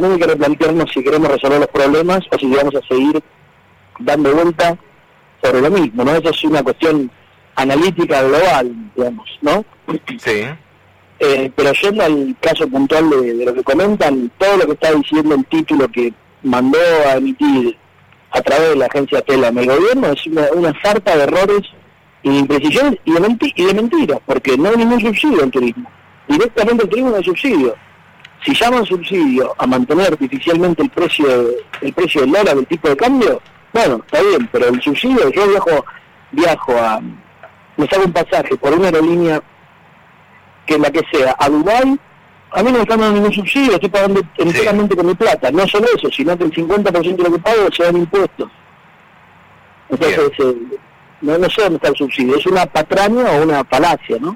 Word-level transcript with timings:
también 0.00 0.12
hay 0.12 0.26
que 0.26 0.32
replantearnos 0.32 0.90
si 0.92 1.04
queremos 1.04 1.30
resolver 1.30 1.60
los 1.60 1.68
problemas 1.68 2.20
o 2.30 2.38
si 2.38 2.46
vamos 2.46 2.74
a 2.74 2.86
seguir 2.88 3.22
dando 3.98 4.34
vuelta 4.34 4.76
sobre 5.42 5.60
lo 5.60 5.70
mismo, 5.70 6.04
¿no? 6.04 6.12
Eso 6.12 6.30
es 6.30 6.44
una 6.44 6.62
cuestión 6.62 7.10
analítica 7.56 8.22
global, 8.22 8.72
digamos, 8.96 9.28
¿no? 9.42 9.64
Sí. 10.18 10.44
Eh, 11.18 11.52
pero 11.54 11.72
yendo 11.72 12.02
al 12.02 12.34
caso 12.40 12.66
puntual 12.66 13.10
de, 13.10 13.34
de, 13.34 13.44
lo 13.44 13.52
que 13.52 13.62
comentan, 13.62 14.30
todo 14.38 14.56
lo 14.56 14.66
que 14.66 14.72
está 14.72 14.92
diciendo 14.92 15.34
el 15.34 15.44
título 15.46 15.86
que 15.88 16.14
mandó 16.42 16.78
a 17.06 17.16
emitir 17.16 17.76
a 18.30 18.40
través 18.40 18.70
de 18.70 18.76
la 18.76 18.86
agencia 18.86 19.20
TELAM 19.20 19.58
el 19.58 19.66
gobierno 19.66 20.06
es 20.12 20.26
una, 20.26 20.46
una 20.54 20.82
sarta 20.82 21.16
de 21.16 21.24
errores 21.24 21.62
y 22.22 22.30
de 22.30 22.36
imprecisiones 22.36 23.00
y 23.04 23.12
de, 23.12 23.20
menti 23.20 23.52
y 23.54 23.64
de 23.64 23.74
mentiras, 23.74 24.18
porque 24.24 24.56
no 24.56 24.70
hay 24.70 24.76
ningún 24.76 25.00
subsidio 25.00 25.42
al 25.42 25.50
turismo. 25.50 25.90
Directamente 26.28 26.84
el 26.84 26.88
turismo 26.88 27.10
no 27.10 27.16
hay 27.16 27.24
subsidio. 27.24 27.74
Si 28.44 28.54
llaman 28.54 28.86
subsidio 28.86 29.54
a 29.58 29.66
mantener 29.66 30.12
artificialmente 30.12 30.82
el 30.82 30.90
precio 30.90 31.26
el 31.80 31.92
precio 31.92 32.22
del 32.22 32.32
dólar, 32.32 32.56
el 32.56 32.66
tipo 32.66 32.88
de 32.88 32.96
cambio, 32.96 33.42
bueno, 33.72 34.00
está 34.04 34.20
bien, 34.22 34.48
pero 34.50 34.68
el 34.68 34.80
subsidio, 34.80 35.30
yo 35.30 35.48
viajo, 35.48 35.84
viajo 36.32 36.72
a, 36.78 37.00
me 37.76 37.86
saco 37.86 38.04
un 38.04 38.12
pasaje 38.12 38.56
por 38.56 38.72
una 38.72 38.86
aerolínea 38.86 39.42
que 40.66 40.78
la 40.78 40.90
que 40.90 41.02
sea, 41.12 41.34
a 41.38 41.48
Dubái, 41.48 41.98
a 42.52 42.62
mí 42.62 42.72
no 42.72 42.78
me 42.78 42.82
están 42.82 43.00
dando 43.00 43.14
ningún 43.14 43.32
subsidio, 43.32 43.74
estoy 43.74 43.88
pagando 43.88 44.20
enteramente 44.36 44.96
con 44.96 45.06
mi 45.06 45.14
plata. 45.14 45.50
No 45.50 45.66
solo 45.68 45.86
eso, 45.96 46.10
sino 46.10 46.36
que 46.36 46.44
el 46.44 46.52
50% 46.52 47.16
de 47.16 47.22
lo 47.22 47.32
que 47.32 47.38
pago 47.38 47.72
se 47.72 47.84
dan 47.84 47.96
impuestos. 47.96 48.50
Entonces, 49.88 50.30
eh, 50.38 50.56
no, 51.20 51.38
no 51.38 51.50
sé 51.50 51.62
dónde 51.62 51.76
está 51.76 51.88
el 51.88 51.96
subsidio, 51.96 52.36
es 52.36 52.46
una 52.46 52.66
patraña 52.66 53.24
o 53.30 53.42
una 53.42 53.64
palacia, 53.64 54.16
¿no? 54.20 54.28